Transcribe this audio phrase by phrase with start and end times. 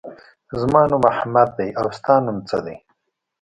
[0.59, 1.69] زما نوم احمد دی.
[1.79, 2.75] او ستا نوم څه دی؟